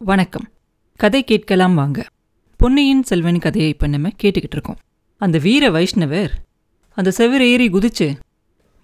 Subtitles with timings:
[0.00, 0.44] வணக்கம்.
[0.96, 2.06] கதை கேட்கலாம் வாங்க.
[2.56, 4.76] பொன்னியின் செல்வன் கதையை இப்போ நம்ம கேட்டுக்கிட்டு இருக்கோம்.
[5.16, 6.30] அந்த வீர வைஷ்ணவர்
[6.94, 8.16] அந்த செவிர ஏறி குதிச்சு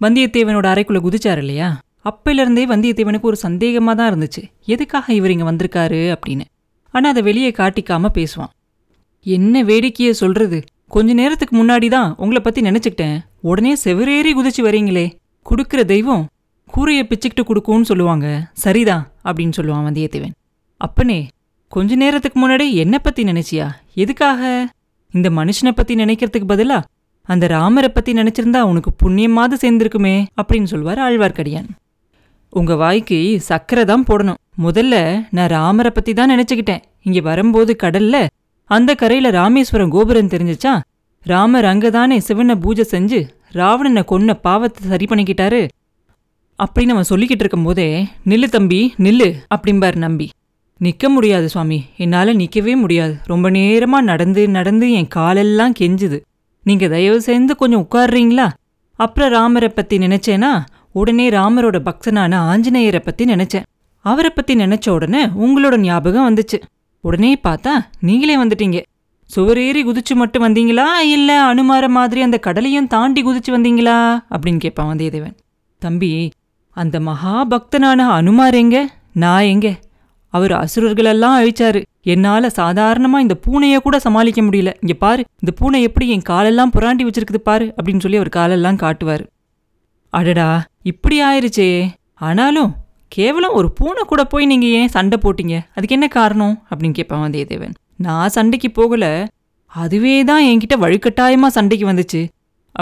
[0.01, 1.79] வந்தியத்தேவனோட அறைக்குள்ளே குதிச்சார் இல்லையா?
[2.03, 4.43] அப்பையிலிருந்தே வந்தியத்தேவனுக்கு ஒரு சந்தேகமாக தான் இருந்துச்சு.
[4.65, 6.41] எதுக்காக இவர் இங்கே வந்திருக்காரு அப்படின்னு.
[6.91, 8.53] ஆனால் அதை வெளியே காட்டிக்காம பேசுவான்.
[9.23, 10.63] என்ன வேடிக்கையை சொல்றது?
[10.87, 13.19] கொஞ்ச நேரத்துக்கு முன்னாடி தான் உங்களை பற்றி நினச்சிக்கிட்டேன்.
[13.41, 15.09] உடனே செவிரேறி குதிச்சு வரீங்களே.
[15.45, 16.25] கொடுக்குற தெய்வம்
[16.67, 18.49] கூரையை பிச்சுக்கிட்டு கொடுக்கும்னு சொல்லுவாங்க.
[18.53, 20.31] சரிதான் அப்படின்னு சொல்லுவான் வந்தியத்தேவன்.
[20.77, 21.27] அப்பனே
[21.67, 23.67] கொஞ்ச நேரத்துக்கு முன்னாடி என்ன பத்தி நினைச்சியா?
[23.93, 24.67] எதுக்காக?
[25.11, 26.81] இந்த மனுஷனை பத்தி நினைக்கிறதுக்கு பதிலா
[27.21, 31.69] அந்த ராமரை பத்தி நினைச்சிருந்தா உனக்கு புண்ணியமாவது சேர்ந்திருக்குமே அப்படின்னு சொல்வார் ஆழ்வார்க்கடியான்.
[32.49, 34.39] உங்க வாய்க்கு சக்கரை தான் போடணும்.
[34.63, 36.83] முதல்ல நான் ராமரை பத்தி தான் நினைச்சுக்கிட்டேன்.
[37.03, 38.27] இங்க வரும்போது கடல்ல
[38.69, 40.79] அந்த கரையில ராமேஸ்வரம் கோபுரம் தெரிஞ்சுச்சா
[41.23, 45.67] ராமர் அங்கதானே சிவனை பூஜை செஞ்சு ராவணனை கொன்ன பாவத்தை சரி பண்ணிக்கிட்டாரு.
[46.59, 50.29] அப்படின்னு அவன் சொல்லிக்கிட்டு இருக்கும்போதே நில்லு தம்பி நில்லு அப்படிம்பார் நம்பி.
[50.83, 51.85] நிக்க முடியாது சுவாமி.
[51.97, 53.17] என்னால நிக்கவே முடியாது.
[53.23, 56.21] ரொம்ப நேரமா நடந்து நடந்து என் காலெல்லாம் கெஞ்சுது.
[56.63, 58.49] நீங்க தயவு செய்து கொஞ்சம் உட்கார்றீங்களா?
[58.95, 60.65] அப்புறம் ராமரை பத்தி நினைச்சேனா?
[60.91, 63.63] உடனே ராமரோட பக்தனான ஆஞ்சநேயரை பத்தி நினைச்சேன்.
[63.99, 66.61] அவரை பத்தி நினைச்ச உடனே உங்களோட ஞாபகம் வந்துச்சு.
[67.01, 67.69] உடனே பார்த்தா
[67.99, 68.81] நீங்களே வந்துட்டீங்க.
[69.35, 70.97] சுவரேறி குதிச்சு மட்டும் வந்தீங்களா?
[71.03, 74.23] இல்லை அனுமார மாதிரி அந்த கடலையும் தாண்டி குதிச்சு வந்தீங்களா?
[74.31, 75.37] அப்படின்னு கேட்பான் வந்தியத்தேவன்.
[75.79, 76.31] தம்பி
[76.69, 78.89] அந்த மகாபக்தனான அனுமார் எங்க?
[79.13, 79.79] நான் எங்கே?
[80.35, 81.81] அவர் அசுரர்களெல்லாம் அழிச்சாரு.
[82.01, 84.73] என்னால சாதாரணமா இந்த பூனைய கூட சமாளிக்க முடியல.
[84.81, 89.23] இங்க பாரு இந்த பூனை எப்படி என் காலெல்லாம் புராண்டி வச்சிருக்குது பாரு அப்படின்னு சொல்லி அவர் காலெல்லாம் காட்டுவார்.
[90.09, 91.87] அடடா இப்படி ஆயிருச்சே.
[92.13, 92.75] ஆனாலும்
[93.07, 95.55] கேவலம் ஒரு பூனை கூட போய் நீங்க ஏன் சண்டை போட்டீங்க?
[95.75, 96.63] அதுக்கு என்ன காரணம்?
[96.69, 97.73] அப்படின்னு கேட்பான் வந்தியத்தேவன்.
[97.97, 99.27] நான் சண்டைக்கு போகல.
[99.65, 102.27] அதுவே தான் என்கிட்ட வழுக்கட்டாயமா சண்டைக்கு வந்துச்சு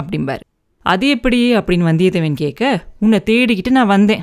[0.02, 0.40] அப்படிம்பார்.
[0.82, 1.56] அது எப்படி?
[1.56, 4.22] அப்படின்னு வந்தியத்தேவன் கேட்க உன்னை தேடிக்கிட்டு நான் வந்தேன்.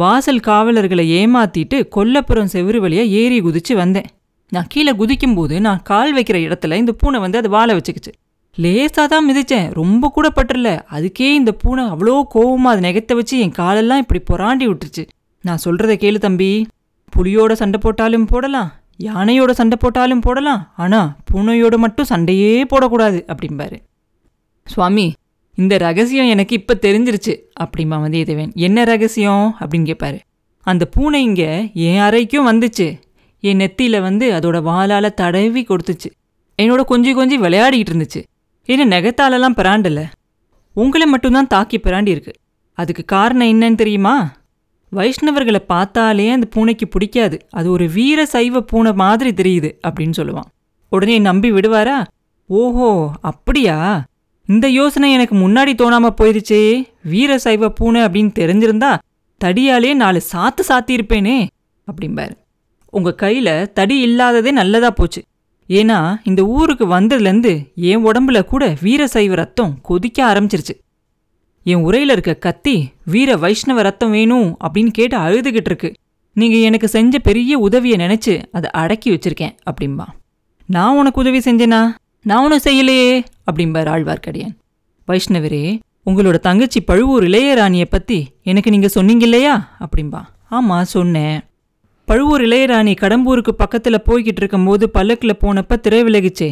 [0.00, 4.08] வாசல் காவலர்களை ஏமாத்திட்டு கொல்லப்புறம் செவுரு வழியாக ஏறி குதிச்சு வந்தேன்.
[4.52, 8.12] நான் கீழே குதிக்கும்போது நான் கால் வைக்கிற இடத்துல இந்த பூனை வந்து அது வாழை வச்சுக்கிச்சு.
[8.58, 9.66] லேசாக தான் மிதிச்சேன்.
[9.80, 14.66] ரொம்ப கூட பட்டுறல அதுக்கே இந்த பூனை அவ்வளோ கோவமாக அதை நெகத்த வச்சு என் காலெல்லாம் இப்படி பொறாண்டி
[14.68, 15.04] விட்டுருச்சு.
[15.44, 16.50] நான் சொல்கிறத கேளு தம்பி.
[17.12, 18.70] புலியோட சண்டை போட்டாலும் போடலாம்.
[19.08, 20.62] யானையோட சண்டை போட்டாலும் போடலாம்.
[20.84, 23.78] ஆனால் பூனையோட மட்டும் சண்டையே போடக்கூடாது அப்படிம்பாரு.
[24.66, 25.06] சுவாமி
[25.58, 27.32] இந்த ரகசியம் எனக்கு இப்போ தெரிஞ்சிருச்சு.
[27.60, 29.56] அப்படிமா வந்தியத்தேவன் என்ன ரகசியம்?
[29.60, 30.18] அப்படின்னு கேட்பாரு
[30.60, 33.00] அந்த பூனை இங்கே என் அறைக்கும் வந்துச்சு.
[33.40, 36.10] என் நெத்தியில வந்து அதோட வாளால் தடவி கொடுத்துச்சு.
[36.62, 38.20] என்னோட கொஞ்சம் கொஞ்சி விளையாடிக்கிட்டு இருந்துச்சு.
[38.64, 40.04] என்ன நெகத்தாலெல்லாம் பிராண்டல?
[40.74, 42.32] உங்களை மட்டும்தான் தாக்கி பிராண்டி இருக்கு.
[42.72, 44.32] அதுக்கு காரணம் என்னன்னு தெரியுமா?
[44.92, 47.46] வைஷ்ணவர்களை பார்த்தாலே அந்த பூனைக்கு பிடிக்காது.
[47.50, 50.50] அது ஒரு வீர சைவ பூனை மாதிரி தெரியுது அப்படின்னு சொல்லுவான்.
[50.88, 51.98] உடனே நம்பி விடுவாரா?
[52.46, 54.04] ஓஹோ அப்படியா?
[54.48, 56.84] இந்த யோசனை எனக்கு முன்னாடி தோணாம போயிருச்சே.
[57.04, 58.98] வீர சைவ பூனை அப்படின்னு தெரிஞ்சிருந்தா
[59.44, 61.46] தடியாலே நாலு சாத்து சாத்தியிருப்பேனே
[61.90, 62.34] அப்படிம்பாரு.
[62.90, 65.22] உங்க கையில தடி இல்லாததே நல்லதா போச்சு.
[65.68, 70.74] ஏன்னா இந்த ஊருக்கு வந்ததுலேருந்து என் உடம்புல கூட வீர சைவ ரத்தம் கொதிக்க ஆரம்பிச்சிருச்சு.
[71.62, 75.94] என் உரையில இருக்க கத்தி வீர வைஷ்ணவ ரத்தம் வேணும் அப்படின்னு கேட்டு அழுதுகிட்டு இருக்கு.
[76.32, 80.04] நீங்க எனக்கு செஞ்ச பெரிய உதவியை நினைச்சு அதை அடக்கி வச்சிருக்கேன் அப்படிம்பா.
[80.66, 81.90] நான் உனக்கு உதவி செஞ்சேனா?
[82.28, 83.10] நான் ஒன்றும் செய்யலையே
[83.50, 84.54] அப்படிம்பார் ஆழ்வார்க்கடியான்.
[85.08, 85.62] வைஷ்ணவரே
[86.06, 90.20] உங்களோட தங்கச்சி பழுவூர் இளையராணியை பற்றி எனக்கு நீங்கள் சொன்னீங்க இல்லையா அப்படிம்பா.
[90.48, 91.38] ஆமாம் சொன்னேன்.
[92.08, 96.50] பழுவூர் இளையராணி கடம்பூருக்கு பக்கத்தில் போய்கிட்டு இருக்கும்போது பல்லக்கில் போனப்போ திரை விலகிச்சே.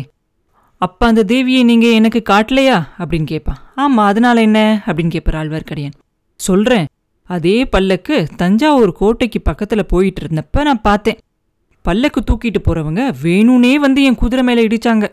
[0.76, 2.78] அப்போ அந்த தேவியை நீங்கள் எனக்கு காட்டலையா?
[2.98, 4.82] அப்படின்னு கேட்பான் ஆமாம் அதனால் என்ன?
[4.86, 5.96] அப்படின்னு கேட்பார் ஆழ்வார்க்கடியான்.
[6.40, 6.86] சொல்கிறேன்
[7.30, 11.18] அதே பல்லக்கு தஞ்சாவூர் கோட்டைக்கு பக்கத்தில் போயிட்டு இருந்தப்ப நான் பார்த்தேன்.
[11.82, 15.06] பல்லக்கு தூக்கிட்டு போகிறவங்க வேணும்னே வந்து என் குதிரை மேலே இடித்தாங்க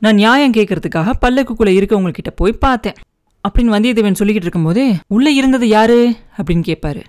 [0.00, 2.94] நான் நியாயம் கேட்கறதுக்காக பல்லக்குக்குள்ளே இருக்கவங்கக்கிட்ட போய் பார்த்தேன்.
[3.48, 6.14] அப்படின்னு வந்தியத்தேவன் சொல்லிக்கிட்டு இருக்கும்போதே உள்ளே இருந்தது யாரு?
[6.36, 7.02] அப்படின்னு கேட்பாரு.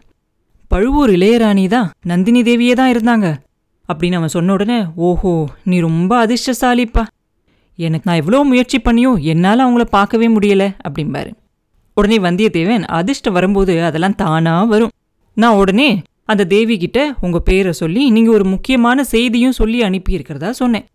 [0.67, 3.35] பழுவூர் இளையராணி தான் நந்தினி தேவியே தான் இருந்தாங்க.
[3.89, 7.05] அப்படின்னு அவன் சொன்ன உடனே ஓஹோ நீ ரொம்ப அதிர்ஷ்டசாலிப்பா.
[7.75, 11.31] எனக்கு நான் எவ்வளோ முயற்சி பண்ணியும் என்னால் அவங்கள பார்க்கவே முடியல அப்படிம்பாரு.
[11.93, 14.89] உடனே வந்தியத்தேவன் அதிர்ஷ்டம் வரும்போது அதெல்லாம் தானாக வரும்.
[15.33, 20.85] நான் உடனே அந்த தேவி கிட்ட உங்கள் பேரை சொல்லி நீங்கள் ஒரு முக்கியமான செய்தியும் சொல்லி அனுப்பியிருக்கிறதா சொன்னேன்.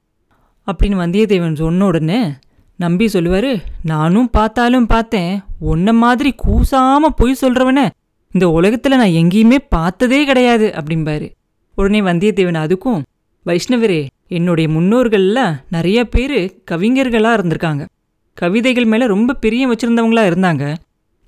[0.72, 2.32] அப்படின்னு வந்தியத்தேவன் சொன்ன உடனே
[2.76, 5.40] நம்பி சொல்லுவாரு நானும் பார்த்தாலும் பார்த்தேன்.
[5.58, 7.88] உன்ன மாதிரி கூசாம பொய் சொல்றவனே
[8.32, 11.32] இந்த உலகத்துல நான் எங்கேயுமே பார்த்ததே கிடையாது அப்படிம்பாரு.
[11.74, 13.02] உடனே வந்தியத்தேவன் அதுக்கும்
[13.46, 17.86] வைஷ்ணவரே என்னுடைய முன்னோர்கள்ல நிறைய பேர் கவிஞர்களா இருந்திருக்காங்க.
[18.34, 20.74] கவிதைகள் மேல ரொம்ப பிரியம் வச்சிருந்தவங்களா இருந்தாங்க.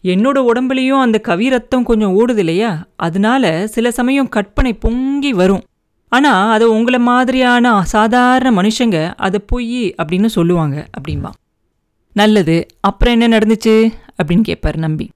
[0.02, 2.86] என்னோட உடம்புலயும் அந்த கவி ரத்தம் கொஞ்சம் ஓடுது இல்லையா?
[2.96, 5.62] அதனால சில சமயம் கற்பனை பொங்கி வரும்.
[6.16, 11.32] ஆனால் அதை உங்களை மாதிரியான சாதாரண மனுஷங்க அதை பொய் அப்படின்னு சொல்லுவாங்க அப்படின்பா
[12.16, 13.74] நல்லது அப்புறம் என்ன நடந்துச்சு?
[14.18, 15.06] அப்படின்னு கேட்பார் நம்பி.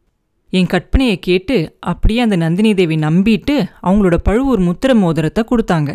[0.52, 5.90] என் கற்பனையை கேட்டு அப்படியே அந்த நந்தினி தேவி நம்பிட்டு அவங்களோட பழுவூர் முத்திர மோதிரத்தை கொடுத்தாங்க.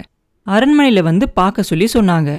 [0.47, 2.29] அரண்மனையில் வந்து பார்க்க சொல்லி சொன்னாங்க.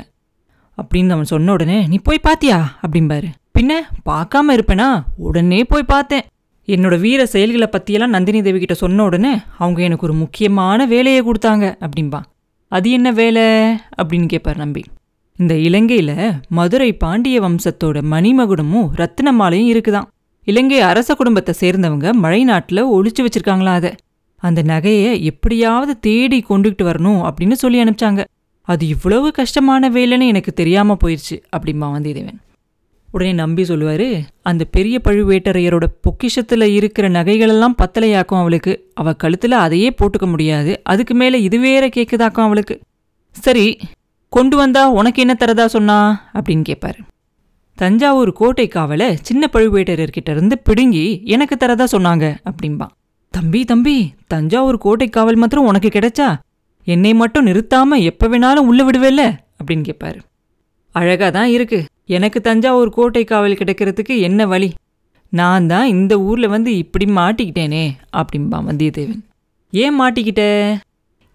[0.78, 2.58] அப்படின்னு அவன் சொன்ன உடனே நீ போய் பாத்தியா?
[2.82, 3.28] அப்படிம்பாரு.
[3.58, 3.72] பின்ன
[4.08, 4.88] பார்க்காம இருப்பேனா?
[5.16, 6.26] உடனே போய் பார்த்தேன்.
[6.68, 11.66] என்னோட வீர செயல்களை பற்றியெல்லாம் நந்தினி தேவி கிட்ட சொன்ன உடனே அவங்க எனக்கு ஒரு முக்கியமான வேலையை கொடுத்தாங்க
[11.84, 12.20] அப்படின்பா
[12.68, 13.42] அது என்ன வேலை?
[14.02, 14.84] அப்படின்னு கேட்பார் நம்பி.
[15.36, 20.06] இந்த இலங்கையில் மதுரை பாண்டிய வம்சத்தோட மணிமகுடமும் ரத்தின மாலையும் இருக்குதாம்
[20.44, 23.94] இலங்கை அரச குடும்பத்தை சேர்ந்தவங்க மழை நாட்டில் ஒழிச்சு வச்சிருக்காங்களா அதை.
[24.36, 28.24] அந்த நகையை எப்படியாவது தேடி கொண்டுகிட்டு வரணும் அப்படின்னு சொல்லி அனுப்பிச்சாங்க.
[28.62, 32.40] அது இவ்வளவு கஷ்டமான வேலைன்னு எனக்கு தெரியாமல் போயிடுச்சு அப்படிம்பா வந்தியத்தேவன்.
[33.10, 34.08] உடனே நம்பி சொல்லுவார்
[34.42, 38.90] அந்த பெரிய பழுவேட்டரையரோட பொக்கிஷத்தில் இருக்கிற நகைகளெல்லாம் பத்தலையாக்கும் அவளுக்கு.
[38.94, 40.80] அவள் கழுத்தில் அதையே போட்டுக்க முடியாது.
[40.82, 42.80] அதுக்கு மேலே இது வேற கேட்குதாக்கும் அவளுக்கு.
[43.30, 43.78] சரி
[44.28, 45.98] கொண்டு வந்தா உனக்கு என்ன தரதா சொன்னா?
[46.34, 47.00] அப்படின்னு கேட்பாரு
[47.78, 52.86] தஞ்சாவூர் கோட்டை காவலை சின்ன பழுவேட்டரர்கிட்ட இருந்து பிடுங்கி எனக்கு தரதா சொன்னாங்க அப்படின்பா
[53.30, 56.28] தம்பி தம்பி தஞ்சாவூர் கோட்டை காவல் மாத்திரம் உனக்கு கிடைச்சா?
[56.86, 59.22] என்னை மட்டும் நிறுத்தாம எப்ப வேணாலும் உள்ள விடுவேல்ல?
[59.60, 60.18] அப்படின்னு கேட்பாரு
[60.92, 61.84] அழகா தான் இருக்கு.
[62.08, 64.74] எனக்கு தஞ்சாவூர் கோட்டை காவல் கிடைக்கிறதுக்கு என்ன வழி?
[65.28, 69.22] நான் தான் இந்த ஊரில் வந்து இப்படி மாட்டிக்கிட்டேனே அப்படிம்பா வந்தியத்தேவன்.
[69.70, 70.42] ஏன் மாட்டிக்கிட்ட?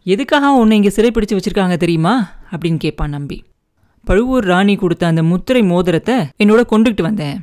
[0.03, 2.13] எதுக்காக உன்னை இங்கே சிறைப்பிடிச்சு வச்சுருக்காங்க தெரியுமா?
[2.51, 3.43] அப்படின்னு கேட்பான் நம்பி.
[4.05, 7.39] பழுவூர் ராணி கொடுத்த அந்த முத்திரை மோதிரத்தை என்னோட கொண்டுகிட்டு வந்தேன்.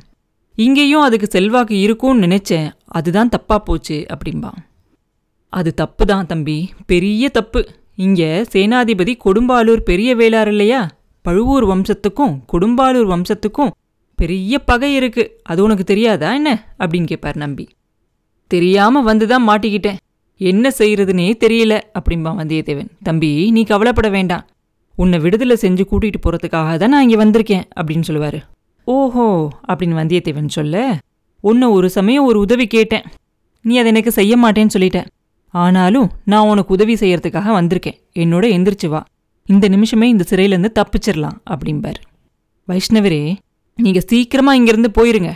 [0.55, 2.69] இங்கேயும் அதுக்கு செல்வாக்கு இருக்கும்னு நினைச்சேன்.
[2.85, 4.51] அதுதான் தப்பாக போச்சு அப்படின்பா
[5.49, 6.69] அது தப்பு தான் தம்பி.
[6.85, 7.67] பெரிய தப்பு.
[7.95, 10.89] இங்கே சேனாதிபதி கொடும்பாலூர் பெரிய வேளார் இல்லையா?
[11.21, 13.71] பழுவூர் வம்சத்துக்கும் கொடும்பாலூர் வம்சத்துக்கும்
[14.15, 15.39] பெரிய பகை இருக்கு.
[15.43, 16.73] அது உனக்கு தெரியாதா என்ன?
[16.79, 17.69] அப்படின்னு கேட்பார் நம்பி.
[18.47, 19.95] தெரியாம வந்துதான் மாட்டிக்கிட்டேன்.
[20.37, 22.89] என்ன செய்யறதுனே தெரியல அப்படிம்பா வந்தியத்தேவன்.
[23.03, 24.45] தம்பி நீ கவலைப்பட வேண்டாம்.
[24.95, 28.49] உன்னை விடுதலை செஞ்சு கூட்டிகிட்டு போறதுக்காக தான் நான் இங்கே வந்திருக்கேன் அப்படின்னு சொல்லுவார்.
[28.83, 30.97] ஓஹோ அப்படின்னு வந்தியத்தேவன் சொல்ல
[31.41, 33.03] உன்னை ஒரு சமயம் ஒரு உதவி கேட்டேன்.
[33.61, 35.05] நீ அதை எனக்கு செய்ய மாட்டேன்னு சொல்லிட்ட.
[35.49, 37.99] ஆனாலும் நான் உனக்கு உதவி செய்யறதுக்காக வந்திருக்கேன்.
[38.15, 39.03] என்னோட எந்திரிச்சு வா.
[39.53, 41.99] இந்த நிமிஷமே இந்த சிறையிலேருந்து தப்பிச்சிடலாம் அப்படிம்பார்.
[42.67, 43.23] வைஷ்ணவரே
[43.77, 45.31] நீங்கள் சீக்கிரமாக இங்கேருந்து போயிருங்க.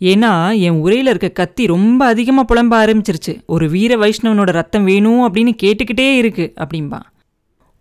[0.00, 0.30] ஏன்னா
[0.66, 3.34] என் உரையில் இருக்க கத்தி ரொம்ப அதிகமாக புலம்ப ஆரம்பிச்சிருச்சு.
[3.54, 7.00] ஒரு வீர வைஷ்ணவனோட ரத்தம் வேணும் அப்படின்னு கேட்டுக்கிட்டே இருக்கு அப்படின்பா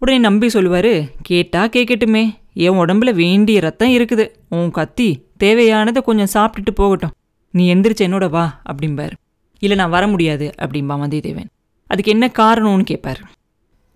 [0.02, 0.94] உடனே நம்பி சொல்லுவார்
[1.30, 2.24] கேட்டால் கேட்கட்டுமே
[2.66, 4.26] என் உடம்புல வேண்டிய ரத்தம் இருக்குது.
[4.58, 5.10] உன் கத்தி
[5.44, 7.16] தேவையானதை கொஞ்சம் சாப்பிட்டுட்டு போகட்டும்.
[7.54, 9.14] நீ எந்திரிச்சு என்னோட வா அப்படிம்பார்.
[9.62, 11.50] இல்லை நான் வர முடியாது அப்படிம்பா வந்தியத்தேவன்.
[11.90, 13.22] அதுக்கு என்ன காரணம்னு கேட்பார்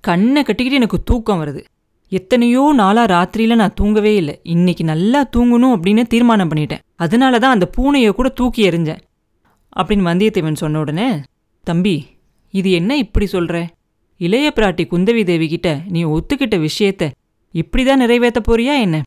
[0.03, 1.61] கண்ணை கட்டிக்கிட்டு எனக்கு தூக்கம் வருது.
[2.11, 4.39] எத்தனையோ நாளாக ராத்திரியில் நான் தூங்கவே இல்லை.
[4.43, 6.83] இன்னைக்கு நல்லா தூங்கணும் அப்படின்னு தீர்மானம் பண்ணிட்டேன்.
[6.95, 9.01] அதனால தான் அந்த பூனையை கூட தூக்கி எறிஞ்சேன்.
[9.79, 11.07] அப்படின்னு வந்தியத்தேவன் சொன்ன உடனே
[11.63, 11.95] தம்பி
[12.53, 13.67] இது என்ன இப்படி சொல்கிற
[14.17, 17.03] இளைய பிராட்டி குந்தவி தேவி கிட்ட நீ ஒத்துக்கிட்ட விஷயத்த
[17.53, 19.01] இப்படிதான் நிறைவேற்ற போறியா என்ன?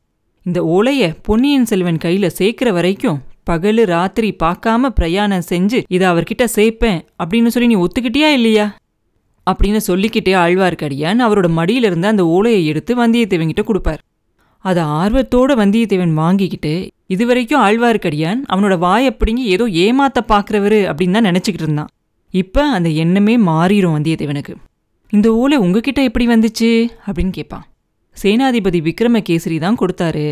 [0.47, 3.19] இந்த ஓலையை பொன்னியின் செல்வன் கையில் சேர்க்கிற வரைக்கும்
[3.51, 8.67] பகலு ராத்திரி பார்க்காம பிரயாணம் செஞ்சு இதை அவர்கிட்ட சேர்ப்பேன் அப்படின்னு சொல்லி நீ ஒத்துக்கிட்டியா இல்லையா?
[9.51, 14.01] அப்படின்னு சொல்லிக்கிட்டே ஆழ்வார்க்கடியான் அவரோட மடியிலிருந்து அந்த ஓலையை எடுத்து வந்தியத்தேவன்கிட்ட கொடுப்பார்.
[14.65, 16.73] அதை ஆர்வத்தோட வந்தியத்தேவன் வாங்கிக்கிட்டு
[17.07, 21.93] இதுவரைக்கும் ஆழ்வார்க்கடியான் அவனோட வாய் பிடுங்கி ஏதோ ஏமாத்த பார்க்குறவர் அப்படின்னு தான் நினச்சிக்கிட்டு இருந்தான்.
[22.35, 24.55] இப்போ அந்த எண்ணமே மாறிடும் வந்தியத்தேவனுக்கு.
[25.13, 26.71] இந்த ஓலை உங்ககிட்ட எப்படி வந்துச்சு?
[27.07, 27.65] அப்படின்னு கேட்பான்.
[28.17, 30.27] சேனாதிபதி விக்ரமகேசரி தான் கொடுத்தாரு.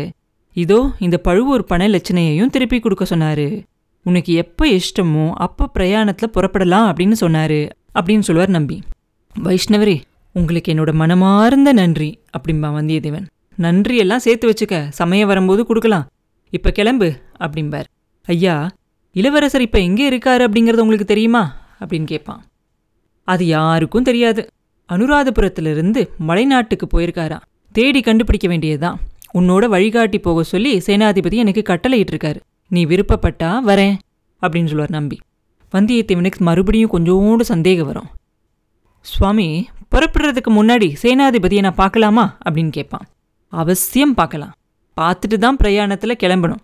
[0.55, 3.47] இதோ இந்த பழுவூர் பண லட்சணையையும் திருப்பி கொடுக்க சொன்னாரு.
[4.05, 7.59] உனக்கு எப்போ இஷ்டமோ அப்போ பிரயாணத்தில் புறப்படலாம் அப்படின்னு சொன்னாரு
[7.99, 8.77] அப்படின்னு சொல்லுவார் நம்பி.
[9.35, 10.01] வைஷ்ணவரே
[10.33, 13.25] உங்களுக்கு என்னோட மனமார்ந்த நன்றி அப்படிம்பா வந்தியத்தேவன்.
[13.57, 16.05] நன்றியெல்லாம் சேர்த்து வச்சுக்க சமயம் வரும்போது கொடுக்கலாம்.
[16.49, 17.07] இப்போ கிளம்பு
[17.39, 17.87] அப்படிம்பார்.
[18.25, 18.55] ஐயா
[19.15, 21.43] இளவரசர் இப்போ எங்கே இருக்காரு அப்படிங்கிறது உங்களுக்கு தெரியுமா?
[21.79, 22.41] அப்படின்னு கேட்பான்.
[23.23, 24.41] அது யாருக்கும் தெரியாது.
[24.89, 27.37] அனுராதபுரத்திலிருந்து மலைநாட்டுக்கு போயிருக்காரா
[27.71, 28.99] தேடி கண்டுபிடிக்க வேண்டியதுதான்.
[29.33, 32.39] உன்னோட வழிகாட்டி போக சொல்லி சேனாதிபதி எனக்கு கட்டளையிட்டிருக்காரு.
[32.67, 33.95] நீ விருப்பப்பட்டா வரேன்
[34.41, 35.17] அப்படின்னு சொல்லுவார் நம்பி.
[35.73, 38.09] வந்தியத்தேவனுக்கு மறுபடியும் கொஞ்சோண்டு சந்தேகம் வரும்.
[39.01, 42.37] சுவாமி புறப்படுறதுக்கு முன்னாடி சேனாதிபதியை நான் பார்க்கலாமா?
[42.45, 43.05] அப்படின்னு கேட்பான்.
[43.53, 44.51] அவசியம் பார்க்கலாம்.
[44.97, 46.63] பார்த்துட்டு தான் பிரயாணத்தில் கிளம்பணும்.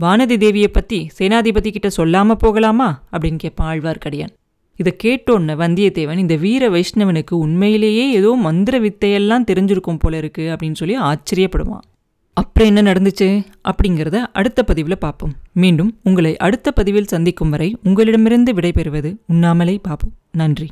[0.00, 3.02] வானதி தேவியை பற்றி சேனாதிபதி கிட்ட சொல்லாமல் போகலாமா?
[3.12, 4.32] அப்படின்னு கேட்பான் ஆழ்வார்க்கடியான்.
[4.76, 10.96] இதை கேட்டோன்ன வந்தியத்தேவன் இந்த வீர வைஷ்ணவனுக்கு உண்மையிலேயே ஏதோ மந்திர வித்தையெல்லாம் தெரிஞ்சிருக்கும் போல இருக்கு அப்படின்னு சொல்லி
[11.00, 11.86] ஆச்சரியப்படுவான்.
[12.34, 13.46] அப்புறம் என்ன நடந்துச்சு?
[13.70, 15.34] அப்படிங்கிறத அடுத்த பதிவில் பார்ப்போம்.
[15.52, 20.68] மீண்டும் உங்களை அடுத்த பதிவில் சந்திக்கும் வரை உங்களிடமிருந்து விடைபெறுவது உண்ணாமலே பார்ப்போம் நன்றி.